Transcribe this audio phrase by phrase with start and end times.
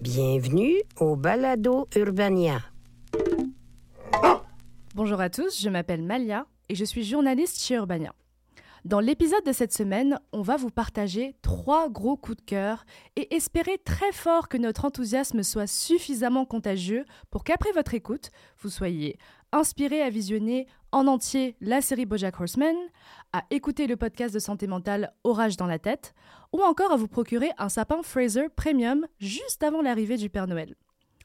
[0.00, 2.62] Bienvenue au Balado Urbania.
[4.94, 8.14] Bonjour à tous, je m'appelle Malia et je suis journaliste chez Urbania.
[8.86, 12.86] Dans l'épisode de cette semaine, on va vous partager trois gros coups de cœur
[13.16, 18.30] et espérer très fort que notre enthousiasme soit suffisamment contagieux pour qu'après votre écoute,
[18.60, 19.18] vous soyez
[19.52, 22.74] inspiré à visionner en entier la série Bojack Horseman,
[23.34, 26.14] à écouter le podcast de santé mentale Orage dans la tête,
[26.52, 30.74] ou encore à vous procurer un sapin Fraser Premium juste avant l'arrivée du Père Noël.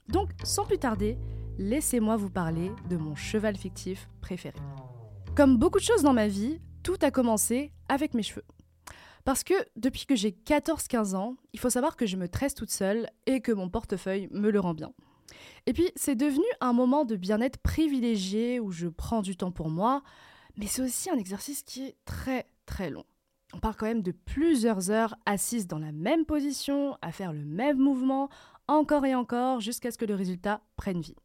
[0.10, 1.18] Donc, sans plus tarder,
[1.58, 4.60] laissez-moi vous parler de mon cheval fictif préféré.
[5.36, 8.46] Comme beaucoup de choses dans ma vie, tout a commencé avec mes cheveux.
[9.24, 12.70] Parce que depuis que j'ai 14-15 ans, il faut savoir que je me tresse toute
[12.70, 14.94] seule et que mon portefeuille me le rend bien.
[15.66, 19.70] Et puis, c'est devenu un moment de bien-être privilégié où je prends du temps pour
[19.70, 20.04] moi,
[20.58, 23.06] mais c'est aussi un exercice qui est très très long.
[23.56, 27.46] On parle quand même de plusieurs heures assises dans la même position, à faire le
[27.46, 28.28] même mouvement,
[28.68, 31.16] encore et encore, jusqu'à ce que le résultat prenne vie.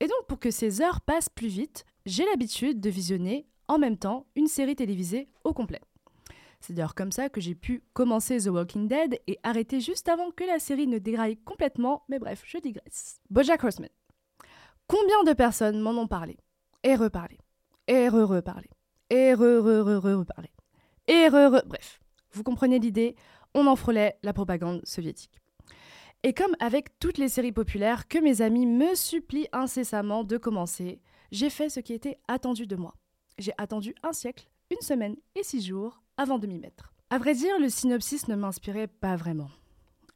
[0.00, 3.96] Et donc, pour que ces heures passent plus vite, j'ai l'habitude de visionner en même
[3.96, 5.80] temps une série télévisée au complet.
[6.60, 10.32] C'est d'ailleurs comme ça que j'ai pu commencer The Walking Dead et arrêter juste avant
[10.32, 13.18] que la série ne dégraille complètement, mais bref, je digresse.
[13.30, 13.88] Bojack Horseman.
[14.86, 16.36] Combien de personnes m'en ont parlé
[16.84, 17.38] Et reparlé.
[17.86, 18.68] Et re-reparlé.
[19.08, 20.50] Et re-re-re-reparlé.
[21.10, 21.28] Et.
[21.28, 23.16] Bref, vous comprenez l'idée,
[23.52, 25.40] on en frôlait la propagande soviétique.
[26.22, 31.00] Et comme avec toutes les séries populaires que mes amis me supplient incessamment de commencer,
[31.32, 32.94] j'ai fait ce qui était attendu de moi.
[33.38, 36.92] J'ai attendu un siècle, une semaine et six jours avant de m'y mettre.
[37.10, 39.50] À vrai dire, le synopsis ne m'inspirait pas vraiment.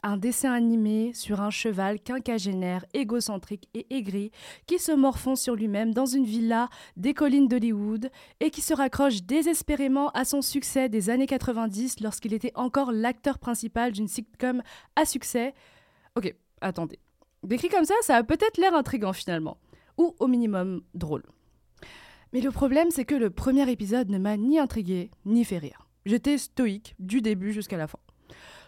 [0.06, 4.32] Un dessin animé sur un cheval quinquagénaire, égocentrique et aigri,
[4.66, 8.10] qui se morfond sur lui-même dans une villa des collines d'Hollywood
[8.40, 13.38] et qui se raccroche désespérément à son succès des années 90 lorsqu'il était encore l'acteur
[13.38, 14.62] principal d'une sitcom
[14.94, 15.54] à succès.
[16.16, 16.98] Ok, attendez.
[17.42, 19.56] Décrit comme ça, ça a peut-être l'air intrigant finalement,
[19.96, 21.22] ou au minimum drôle.
[22.34, 25.88] Mais le problème, c'est que le premier épisode ne m'a ni intrigué, ni fait rire.
[26.04, 28.00] J'étais stoïque du début jusqu'à la fin.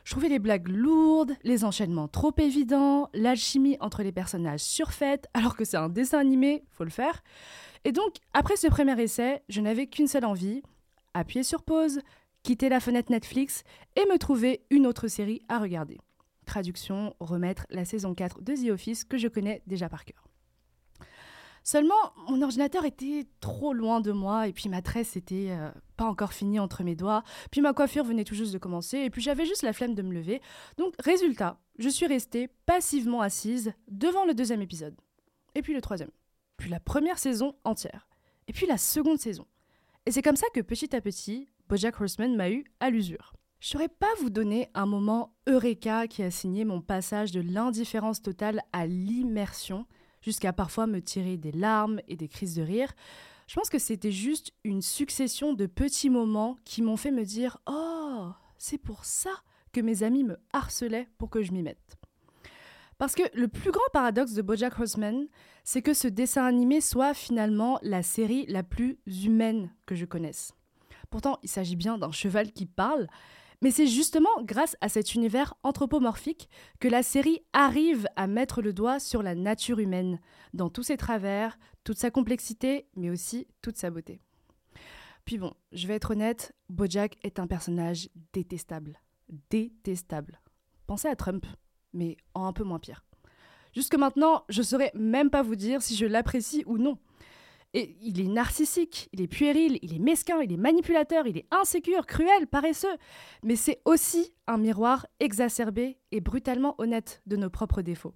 [0.06, 5.56] Je trouvais les blagues lourdes, les enchaînements trop évidents, l'alchimie entre les personnages surfaite, alors
[5.56, 7.24] que c'est un dessin animé, faut le faire.
[7.84, 10.62] Et donc, après ce premier essai, je n'avais qu'une seule envie
[11.12, 12.02] appuyer sur pause,
[12.44, 13.64] quitter la fenêtre Netflix
[13.96, 15.98] et me trouver une autre série à regarder.
[16.44, 20.28] Traduction, remettre la saison 4 de The Office que je connais déjà par cœur.
[21.66, 26.04] Seulement, mon ordinateur était trop loin de moi et puis ma tresse était euh, pas
[26.04, 27.24] encore finie entre mes doigts.
[27.50, 30.02] Puis ma coiffure venait tout juste de commencer et puis j'avais juste la flemme de
[30.02, 30.40] me lever.
[30.78, 34.94] Donc, résultat, je suis restée passivement assise devant le deuxième épisode.
[35.56, 36.12] Et puis le troisième.
[36.56, 38.06] Puis la première saison entière.
[38.46, 39.44] Et puis la seconde saison.
[40.06, 43.32] Et c'est comme ça que petit à petit, Bojack Horseman m'a eu à l'usure.
[43.58, 48.22] Je saurais pas vous donner un moment eureka qui a signé mon passage de l'indifférence
[48.22, 49.84] totale à l'immersion
[50.20, 52.92] jusqu'à parfois me tirer des larmes et des crises de rire.
[53.46, 57.58] Je pense que c'était juste une succession de petits moments qui m'ont fait me dire
[57.66, 58.28] Oh,
[58.58, 59.30] c'est pour ça
[59.72, 61.96] que mes amis me harcelaient pour que je m'y mette.
[62.98, 65.26] Parce que le plus grand paradoxe de Bojack Horseman,
[65.64, 70.52] c'est que ce dessin animé soit finalement la série la plus humaine que je connaisse.
[71.10, 73.06] Pourtant, il s'agit bien d'un cheval qui parle,
[73.62, 76.48] mais c'est justement grâce à cet univers anthropomorphique
[76.80, 80.20] que la série arrive à mettre le doigt sur la nature humaine,
[80.54, 84.20] dans tous ses travers, toute sa complexité, mais aussi toute sa beauté.
[85.24, 89.00] Puis bon, je vais être honnête, Bojack est un personnage détestable.
[89.50, 90.40] Détestable.
[90.86, 91.46] Pensez à Trump,
[91.92, 93.04] mais en un peu moins pire.
[93.74, 96.98] Jusque maintenant, je saurais même pas vous dire si je l'apprécie ou non.
[97.76, 102.06] Il est narcissique, il est puéril, il est mesquin, il est manipulateur, il est insécure,
[102.06, 102.96] cruel, paresseux.
[103.42, 108.14] Mais c'est aussi un miroir exacerbé et brutalement honnête de nos propres défauts.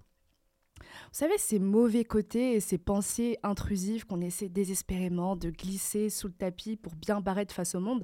[0.79, 6.27] Vous savez, ces mauvais côtés et ces pensées intrusives qu'on essaie désespérément de glisser sous
[6.27, 8.03] le tapis pour bien paraître face au monde,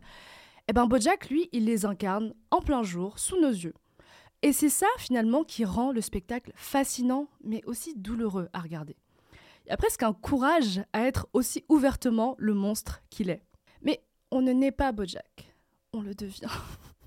[0.67, 3.73] eh ben Bojack, lui, il les incarne en plein jour, sous nos yeux.
[4.43, 8.97] Et c'est ça, finalement, qui rend le spectacle fascinant, mais aussi douloureux à regarder.
[9.67, 13.43] Il y a presque un courage à être aussi ouvertement le monstre qu'il est.
[13.81, 15.53] Mais on ne naît pas Bojack,
[15.91, 16.47] on le devient.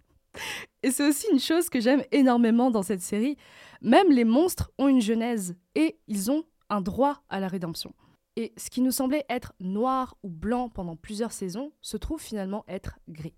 [0.83, 3.39] Et c'est aussi une chose que j'aime énormément dans cette série.
[3.81, 7.95] Même les monstres ont une genèse et ils ont un droit à la rédemption.
[8.37, 12.65] Et ce qui nous semblait être noir ou blanc pendant plusieurs saisons se trouve finalement
[12.69, 13.35] être gris.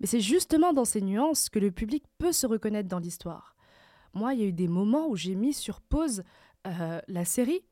[0.00, 3.54] Mais c'est justement dans ces nuances que le public peut se reconnaître dans l'histoire.
[4.14, 6.24] Moi, il y a eu des moments où j'ai mis sur pause
[6.66, 7.64] euh, la série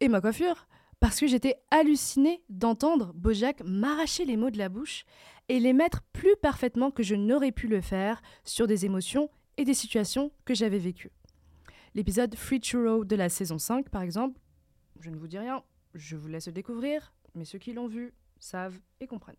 [0.00, 0.66] et ma coiffure
[1.00, 5.04] parce que j'étais hallucinée d'entendre Bojack m'arracher les mots de la bouche
[5.48, 9.64] et les mettre plus parfaitement que je n'aurais pu le faire sur des émotions et
[9.64, 11.12] des situations que j'avais vécues.
[11.94, 14.38] L'épisode Free Churro de la saison 5, par exemple,
[15.00, 15.62] je ne vous dis rien,
[15.94, 19.36] je vous laisse le découvrir, mais ceux qui l'ont vu savent et comprennent.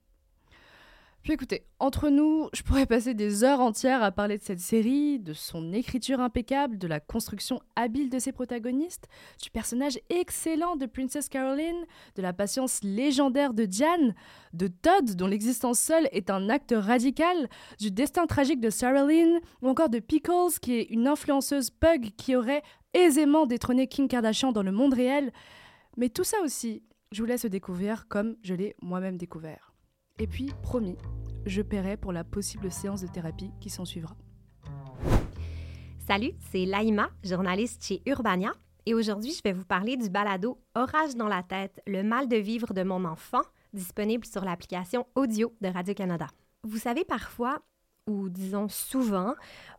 [1.31, 5.33] Écoutez, entre nous, je pourrais passer des heures entières à parler de cette série, de
[5.33, 9.07] son écriture impeccable, de la construction habile de ses protagonistes,
[9.39, 11.85] du personnage excellent de Princess Caroline,
[12.15, 14.15] de la patience légendaire de Diane,
[14.53, 17.47] de Todd dont l'existence seule est un acte radical,
[17.77, 22.09] du destin tragique de Sarah Lynn, ou encore de Pickles qui est une influenceuse pug
[22.17, 22.63] qui aurait
[22.95, 25.31] aisément détrôné Kim Kardashian dans le monde réel.
[25.95, 26.81] Mais tout ça aussi,
[27.11, 29.69] je vous laisse découvrir comme je l'ai moi-même découvert.
[30.21, 30.97] Et puis, promis,
[31.50, 34.16] je paierai pour la possible séance de thérapie qui s'en suivra.
[36.07, 38.54] Salut, c'est Laïma, journaliste chez Urbania,
[38.86, 42.38] et aujourd'hui, je vais vous parler du balado Orage dans la tête, le mal de
[42.38, 43.42] vivre de mon enfant,
[43.74, 46.28] disponible sur l'application audio de Radio-Canada.
[46.63, 47.62] Vous savez, parfois,
[48.07, 49.36] ou disons souvent,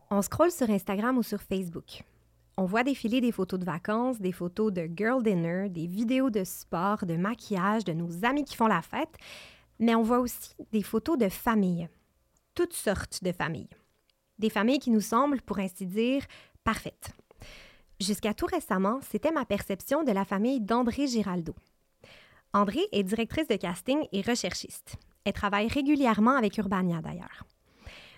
[0.09, 2.03] on scrolle sur Instagram ou sur Facebook.
[2.57, 6.43] On voit défiler des photos de vacances, des photos de girl dinner, des vidéos de
[6.43, 9.17] sport, de maquillage, de nos amis qui font la fête,
[9.81, 11.89] mais on voit aussi des photos de familles,
[12.55, 13.69] toutes sortes de familles.
[14.39, 16.23] Des familles qui nous semblent, pour ainsi dire,
[16.63, 17.11] parfaites.
[17.99, 21.53] Jusqu'à tout récemment, c'était ma perception de la famille d'André Giraldo.
[22.53, 24.95] André est directrice de casting et recherchiste.
[25.25, 27.43] Elle travaille régulièrement avec Urbania d'ailleurs.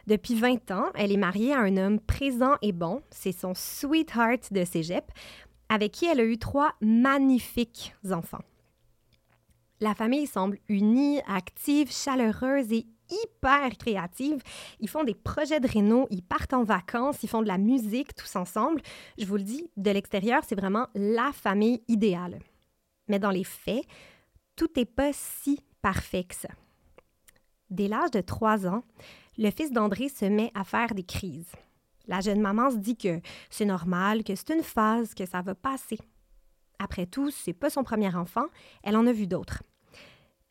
[0.06, 4.52] Depuis 20 ans, elle est mariée à un homme présent et bon, c'est son sweetheart
[4.52, 5.06] de cégep,
[5.70, 8.44] avec qui elle a eu trois magnifiques enfants.
[9.80, 14.42] La famille semble unie, active, chaleureuse et hyper créative.
[14.80, 18.16] Ils font des projets de réno, ils partent en vacances, ils font de la musique
[18.16, 18.82] tous ensemble.
[19.18, 22.40] Je vous le dis, de l'extérieur, c'est vraiment la famille idéale.
[23.08, 23.86] Mais dans les faits,
[24.56, 26.50] tout n'est pas si parfait que ça.
[27.70, 28.84] Dès l'âge de 3 ans,
[29.38, 31.52] le fils d'André se met à faire des crises.
[32.08, 33.20] La jeune maman se dit que
[33.50, 35.98] c'est normal, que c'est une phase, que ça va passer.
[36.84, 38.48] Après tout, c'est pas son premier enfant,
[38.84, 39.64] elle en a vu d'autres.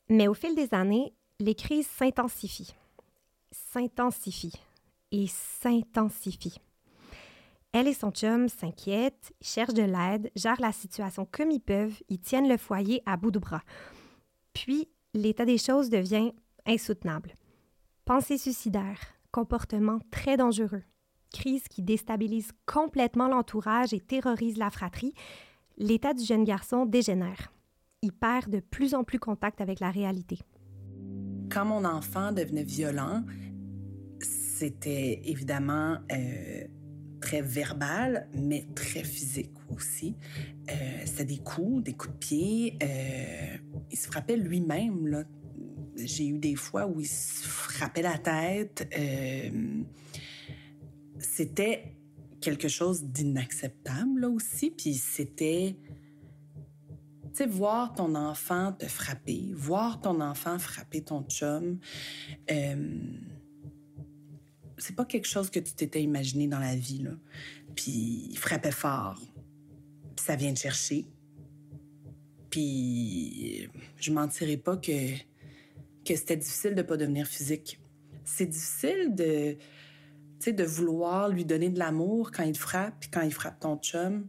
[0.09, 2.75] Mais au fil des années, les crises s'intensifient,
[3.51, 4.59] s'intensifient
[5.11, 6.59] et s'intensifient.
[7.73, 12.19] Elle et son chum s'inquiètent, cherchent de l'aide, gèrent la situation comme ils peuvent, ils
[12.19, 13.63] tiennent le foyer à bout de bras.
[14.55, 16.33] Puis, l'état des choses devient
[16.65, 17.35] insoutenable.
[18.07, 19.01] Pensée suicidaire,
[19.33, 20.85] comportement très dangereux,
[21.31, 25.13] crise qui déstabilise complètement l'entourage et terrorise la fratrie,
[25.83, 27.53] l'état du jeune garçon dégénère
[28.03, 30.39] il perd de plus en plus contact avec la réalité.
[31.51, 33.25] Quand mon enfant devenait violent,
[34.21, 36.67] c'était évidemment euh,
[37.21, 40.17] très verbal, mais très physique aussi.
[40.71, 40.75] Euh,
[41.05, 42.79] c'était des coups, des coups de pied.
[42.83, 43.57] Euh,
[43.91, 45.25] il se frappait lui-même.
[45.97, 48.93] J'ai eu des fois où il se frappait la tête.
[51.19, 51.95] c'était
[52.43, 54.71] quelque chose d'inacceptable aussi.
[54.71, 55.77] Puis c'était
[57.33, 61.79] tu sais, voir ton enfant te frapper, voir ton enfant frapper ton chum,
[62.51, 63.01] euh,
[64.77, 67.13] c'est pas quelque chose que tu t'étais imaginé dans la vie, là.
[67.75, 69.19] Puis il frappait fort,
[70.15, 71.07] puis ça vient te chercher.
[72.51, 75.15] Puis je mentirais pas que,
[76.05, 77.81] que c'était difficile de pas devenir physique.
[78.25, 79.57] C'est difficile de,
[80.51, 84.27] de vouloir lui donner de l'amour quand il frappe, puis quand il frappe ton chum.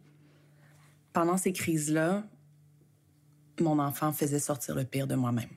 [1.13, 2.23] Pendant ces crises-là,
[3.59, 5.49] mon enfant faisait sortir le pire de moi-même.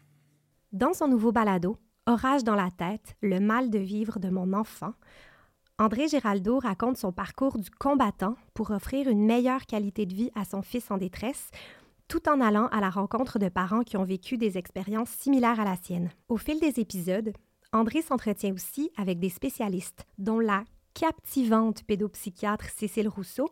[0.72, 4.92] Dans son nouveau balado, Orage dans la tête, le mal de vivre de mon enfant,
[5.76, 10.44] André Giraldo raconte son parcours du combattant pour offrir une meilleure qualité de vie à
[10.44, 11.50] son fils en détresse,
[12.06, 15.64] tout en allant à la rencontre de parents qui ont vécu des expériences similaires à
[15.64, 16.10] la sienne.
[16.28, 17.32] Au fil des épisodes,
[17.72, 23.48] André s'entretient aussi avec des spécialistes, dont la captivante pédopsychiatre Cécile Rousseau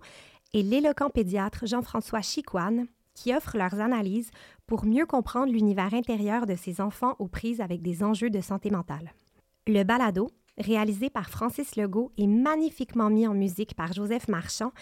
[0.52, 4.30] et l'éloquent pédiatre Jean-François Chicoine, qui offrent leurs analyses
[4.66, 8.70] pour mieux comprendre l'univers intérieur de ces enfants aux prises avec des enjeux de santé
[8.70, 9.12] mentale.
[9.66, 14.72] Le balado, réalisé par Francis Legault et magnifiquement mis en musique par Joseph Marchand,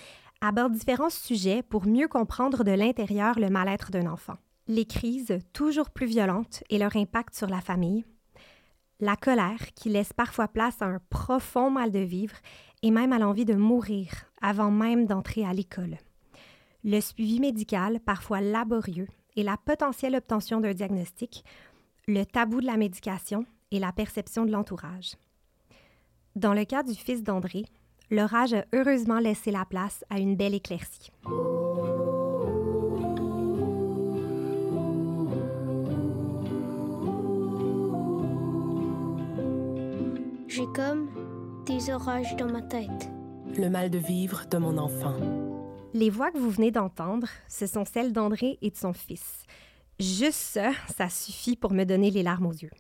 [0.41, 4.37] aborde différents sujets pour mieux comprendre de l'intérieur le mal-être d'un enfant.
[4.67, 8.05] Les crises toujours plus violentes et leur impact sur la famille,
[9.03, 12.37] la colère qui laisse parfois place à un profond mal de vivre
[12.83, 14.09] et même à l'envie de mourir
[14.41, 15.99] avant même d'entrer à l'école.
[16.85, 21.45] Le suivi médical, parfois laborieux, et la potentielle obtention d'un diagnostic,
[22.07, 25.17] le tabou de la médication et la perception de l'entourage.
[26.37, 27.65] Dans le cas du fils d'André,
[28.11, 31.11] l'orage a heureusement laissé la place à une belle éclaircie.
[40.55, 41.09] J'ai comme
[41.65, 43.09] des orages dans ma tête.
[43.57, 45.17] Le mal de vivre de mon enfant.
[45.95, 49.45] Les voix que vous venez d'entendre, ce sont celles d'André et de son fils.
[49.99, 52.73] Juste ça, ça suffit pour me donner les larmes aux yeux.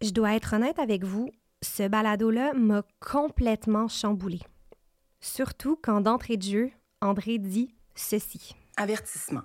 [0.00, 1.30] Je dois être honnête avec vous,
[1.60, 4.40] ce balado-là m'a complètement chamboulé.
[5.20, 6.70] Surtout quand d'entrée de jeu,
[7.02, 8.54] André dit ceci.
[8.78, 9.42] Avertissement.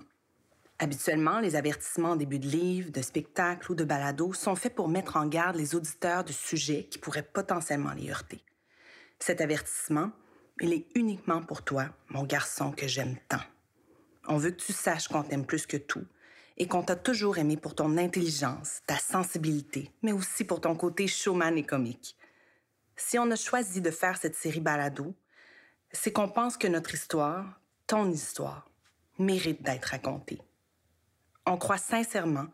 [0.78, 4.90] Habituellement, les avertissements en début de livre, de spectacle ou de balado sont faits pour
[4.90, 8.44] mettre en garde les auditeurs du sujet qui pourrait potentiellement les heurter.
[9.20, 10.12] Cet avertissement,
[10.60, 13.40] il est uniquement pour toi, mon garçon que j'aime tant.
[14.28, 16.06] On veut que tu saches qu'on t'aime plus que tout
[16.58, 21.08] et qu'on t'a toujours aimé pour ton intelligence, ta sensibilité, mais aussi pour ton côté
[21.08, 22.18] showman et comique.
[22.98, 25.14] Si on a choisi de faire cette série balado,
[25.94, 28.70] c'est qu'on pense que notre histoire, ton histoire,
[29.18, 30.42] mérite d'être racontée
[31.46, 32.48] on croit sincèrement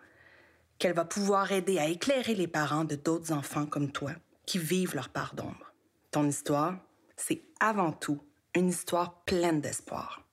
[0.77, 4.11] qu'elle va pouvoir aider à éclairer les parents de d'autres enfants comme toi
[4.45, 5.73] qui vivent leur part d'ombre.
[6.09, 6.77] Ton histoire,
[7.15, 8.19] c'est avant tout
[8.55, 10.23] une histoire pleine d'espoir.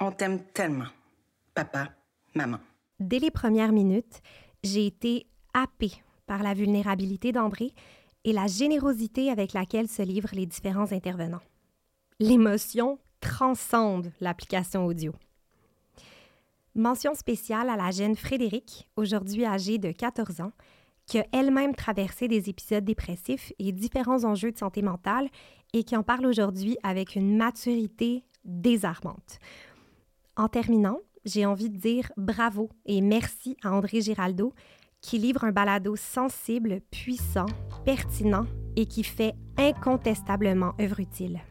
[0.00, 0.88] On t'aime tellement,
[1.54, 1.90] papa,
[2.34, 2.58] maman.
[2.98, 4.20] Dès les premières minutes,
[4.62, 5.92] j'ai été happée
[6.26, 7.72] par la vulnérabilité d'André
[8.24, 11.42] et la générosité avec laquelle se livrent les différents intervenants.
[12.18, 15.12] L'émotion transcende l'application audio.
[16.74, 20.52] Mention spéciale à la jeune Frédérique, aujourd'hui âgée de 14 ans,
[21.06, 25.28] qui a elle-même traversé des épisodes dépressifs et différents enjeux de santé mentale
[25.74, 29.38] et qui en parle aujourd'hui avec une maturité désarmante.
[30.36, 34.54] En terminant, j'ai envie de dire bravo et merci à André Giraldo
[35.02, 37.46] qui livre un balado sensible, puissant,
[37.84, 41.42] pertinent et qui fait incontestablement œuvre utile.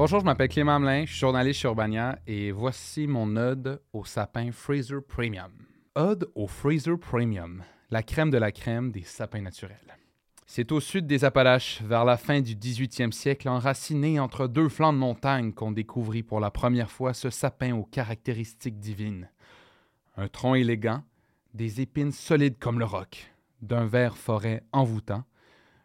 [0.00, 4.06] Bonjour, je m'appelle Clément Hamelin, je suis journaliste chez Urbania et voici mon ode au
[4.06, 5.52] sapin Fraser Premium.
[5.94, 9.98] Ode au Fraser Premium, la crème de la crème des sapins naturels.
[10.46, 14.94] C'est au sud des Appalaches, vers la fin du 18e siècle, enraciné entre deux flancs
[14.94, 19.28] de montagne, qu'on découvrit pour la première fois ce sapin aux caractéristiques divines.
[20.16, 21.02] Un tronc élégant,
[21.52, 23.30] des épines solides comme le roc,
[23.60, 25.24] d'un vert forêt envoûtant,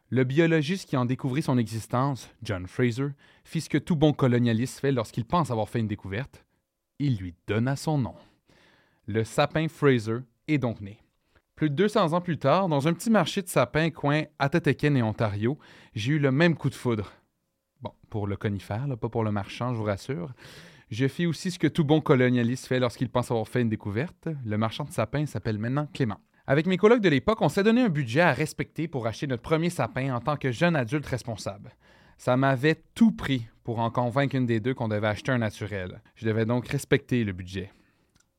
[0.10, 3.10] le biologiste qui en découvrit son existence, John Fraser,
[3.44, 6.46] fit ce que tout bon colonialiste fait lorsqu'il pense avoir fait une découverte.
[7.00, 8.16] Il lui donna son nom.
[9.08, 11.00] Le sapin Fraser est donc né.
[11.56, 15.02] Plus de 200 ans plus tard, dans un petit marché de sapins coin Atoteken et
[15.02, 15.58] Ontario,
[15.94, 17.14] j'ai eu le même coup de foudre.
[17.82, 20.34] Bon, pour le conifère, pas pour le marchand, je vous rassure.
[20.92, 24.28] Je fis aussi ce que tout bon colonialiste fait lorsqu'il pense avoir fait une découverte.
[24.46, 26.20] Le marchand de sapins s'appelle maintenant Clément.
[26.48, 29.42] Avec mes collègues de l'époque, on s'est donné un budget à respecter pour acheter notre
[29.42, 31.72] premier sapin en tant que jeune adulte responsable.
[32.20, 36.04] Ça m'avait tout pris pour en convaincre une des deux qu'on devait acheter un naturel.
[36.16, 37.72] Je devais donc respecter le budget.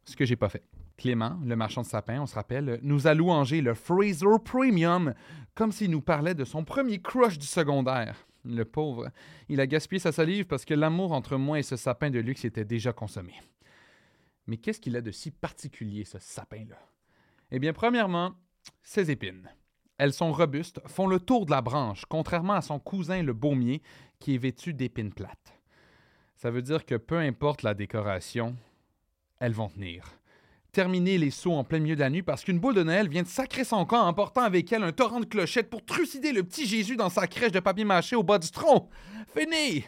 [0.05, 0.63] Ce que j'ai pas fait.
[0.97, 5.13] Clément, le marchand de sapins, on se rappelle, nous a louangé le Fraser Premium
[5.57, 8.29] comme s'il nous parlait de son premier crush du secondaire.
[8.45, 9.11] Le pauvre,
[9.49, 12.45] il a gaspillé sa salive parce que l'amour entre moi et ce sapin de luxe
[12.45, 13.35] était déjà consommé.
[14.47, 16.79] Mais qu'est-ce qu'il a de si particulier, ce sapin-là?
[17.51, 18.33] Eh bien, premièrement,
[18.83, 19.49] ses épines.
[19.99, 23.83] Elles sont robustes, font le tour de la branche, contrairement à son cousin le baumier,
[24.19, 25.55] qui est vêtu d'épines plates.
[26.37, 28.57] Ça veut dire que peu importe la décoration,
[29.39, 30.05] elles vont tenir.
[30.73, 33.23] Terminer les sauts en plein milieu de la nuit parce qu'une boule de Noël vient
[33.23, 36.43] de sacrer son camp en emportant avec elle un torrent de clochettes pour trucider le
[36.43, 38.91] petit Jésus dans sa crèche de papier mâché au bas du tronc.
[39.35, 39.85] Fini!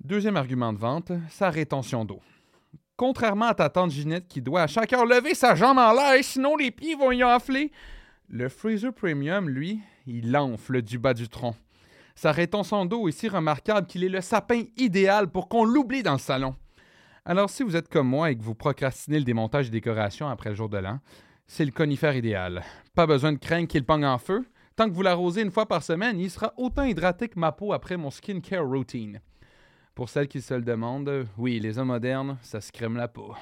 [0.00, 2.20] Deuxième argument de vente, sa rétention d'eau.
[2.96, 6.22] Contrairement à ta tante Ginette qui doit à chaque heure lever sa jambe en l'air,
[6.22, 7.72] sinon les pieds vont y enfler,
[8.28, 11.56] le Freezer Premium, lui, il enfle du bas du tronc.
[12.14, 16.12] Sa rétention d'eau est si remarquable qu'il est le sapin idéal pour qu'on l'oublie dans
[16.12, 16.54] le salon.
[17.24, 20.50] Alors si vous êtes comme moi et que vous procrastinez le démontage des décorations après
[20.50, 21.00] le jour de l'an,
[21.48, 22.62] c'est le conifère idéal.
[22.94, 24.44] Pas besoin de craindre qu'il pogne en feu.
[24.76, 27.72] Tant que vous l'arrosez une fois par semaine, il sera autant hydraté que ma peau
[27.72, 29.20] après mon skincare routine.
[29.94, 33.34] Pour celles qui se le demandent, oui, les hommes modernes, ça se crème la peau.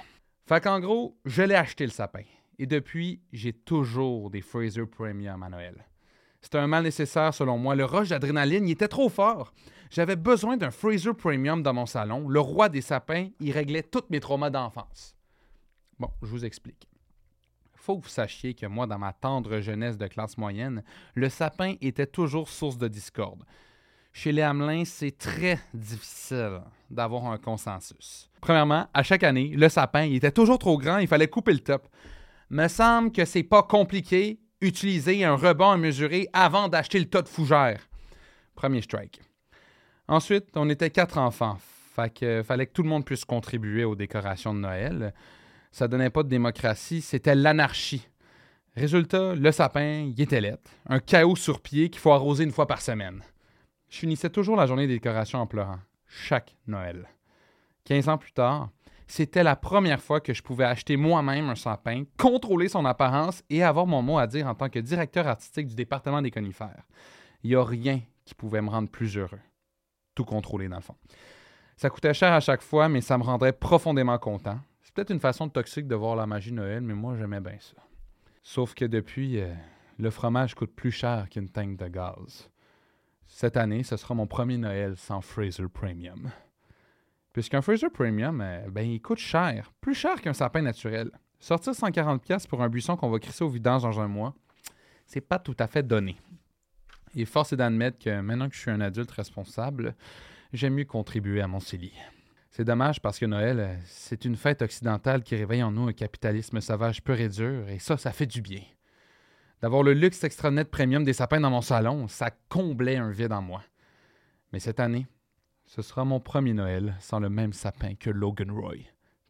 [0.46, 2.24] Fait qu'en gros, je l'ai acheté le sapin.
[2.58, 5.86] Et depuis, j'ai toujours des Fraser Premium à Noël.
[6.42, 7.74] C'était un mal nécessaire selon moi.
[7.74, 9.54] Le rush d'adrénaline, il était trop fort.
[9.90, 12.28] J'avais besoin d'un Fraser Premium dans mon salon.
[12.28, 15.16] Le roi des sapins, il réglait tous mes traumas d'enfance.
[15.98, 16.86] Bon, je vous explique.
[17.74, 20.82] faut que vous sachiez que moi, dans ma tendre jeunesse de classe moyenne,
[21.14, 23.44] le sapin était toujours source de discorde.
[24.12, 28.30] Chez les Hamelins, c'est très difficile d'avoir un consensus.
[28.40, 31.88] Premièrement, à chaque année, le sapin était toujours trop grand, il fallait couper le top.
[32.50, 37.22] Me semble que c'est pas compliqué utiliser un rebond à mesurer avant d'acheter le tas
[37.22, 37.88] de fougères.
[38.54, 39.20] Premier strike.
[40.08, 41.58] Ensuite, on était quatre enfants.
[41.94, 45.12] Fait que fallait que tout le monde puisse contribuer aux décorations de Noël.
[45.72, 48.06] Ça donnait pas de démocratie, c'était l'anarchie.
[48.76, 50.70] Résultat, le sapin, il était lettre.
[50.86, 53.22] Un chaos sur pied qu'il faut arroser une fois par semaine.
[53.92, 55.78] Je finissais toujours la journée des décorations en pleurant.
[56.06, 57.06] Chaque Noël.
[57.84, 58.70] 15 ans plus tard,
[59.06, 63.62] c'était la première fois que je pouvais acheter moi-même un sapin, contrôler son apparence et
[63.62, 66.84] avoir mon mot à dire en tant que directeur artistique du département des conifères.
[67.42, 69.40] Il n'y a rien qui pouvait me rendre plus heureux.
[70.14, 70.96] Tout contrôler, dans le fond.
[71.76, 74.58] Ça coûtait cher à chaque fois, mais ça me rendrait profondément content.
[74.80, 77.76] C'est peut-être une façon toxique de voir la magie Noël, mais moi, j'aimais bien ça.
[78.42, 79.52] Sauf que depuis, euh,
[79.98, 82.48] le fromage coûte plus cher qu'une tank de gaz.
[83.34, 86.30] Cette année, ce sera mon premier Noël sans Fraser Premium.
[87.32, 91.10] Puisqu'un Fraser Premium, euh, ben, il coûte cher, plus cher qu'un sapin naturel.
[91.40, 94.34] Sortir 140$ pour un buisson qu'on va crisser au vidange dans un mois,
[95.06, 96.20] c'est pas tout à fait donné.
[97.16, 99.96] Et force est d'admettre que maintenant que je suis un adulte responsable,
[100.52, 101.92] j'aime mieux contribuer à mon CELI.
[102.50, 105.94] C'est dommage parce que Noël, euh, c'est une fête occidentale qui réveille en nous un
[105.94, 108.60] capitalisme sauvage pur et dur, et ça, ça fait du bien.
[109.62, 113.42] D'avoir le luxe extranet premium des sapins dans mon salon, ça comblait un vide en
[113.42, 113.62] moi.
[114.52, 115.06] Mais cette année,
[115.66, 118.78] ce sera mon premier Noël sans le même sapin que Logan Roy.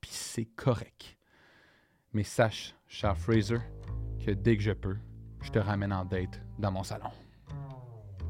[0.00, 1.18] Puis c'est correct.
[2.14, 3.58] Mais sache, cher Fraser,
[4.24, 4.96] que dès que je peux,
[5.42, 7.10] je te ramène en date dans mon salon.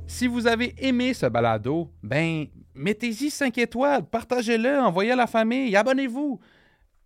[0.08, 5.76] Si vous avez aimé ce balado, ben, mettez-y 5 étoiles, partagez-le, envoyez à la famille,
[5.76, 6.40] abonnez-vous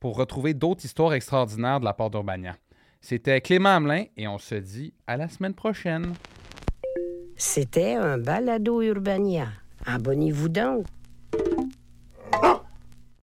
[0.00, 2.56] pour retrouver d'autres histoires extraordinaires de la part d'Urbania.
[3.00, 6.14] C'était Clément Hamelin et on se dit à la semaine prochaine.
[7.36, 9.48] C'était un balado Urbania.
[9.84, 10.86] Abonnez-vous donc.